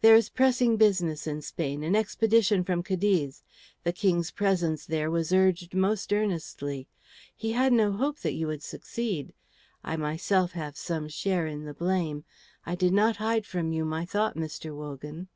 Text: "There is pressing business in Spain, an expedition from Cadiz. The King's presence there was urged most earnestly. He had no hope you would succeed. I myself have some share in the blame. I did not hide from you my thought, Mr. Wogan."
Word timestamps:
"There 0.00 0.16
is 0.16 0.28
pressing 0.28 0.76
business 0.76 1.24
in 1.24 1.40
Spain, 1.40 1.84
an 1.84 1.94
expedition 1.94 2.64
from 2.64 2.82
Cadiz. 2.82 3.44
The 3.84 3.92
King's 3.92 4.32
presence 4.32 4.84
there 4.84 5.08
was 5.08 5.32
urged 5.32 5.72
most 5.72 6.12
earnestly. 6.12 6.88
He 7.32 7.52
had 7.52 7.72
no 7.72 7.92
hope 7.92 8.24
you 8.24 8.48
would 8.48 8.64
succeed. 8.64 9.32
I 9.84 9.94
myself 9.98 10.50
have 10.54 10.76
some 10.76 11.06
share 11.06 11.46
in 11.46 11.64
the 11.64 11.74
blame. 11.74 12.24
I 12.64 12.74
did 12.74 12.92
not 12.92 13.18
hide 13.18 13.46
from 13.46 13.70
you 13.70 13.84
my 13.84 14.04
thought, 14.04 14.34
Mr. 14.36 14.74
Wogan." 14.74 15.28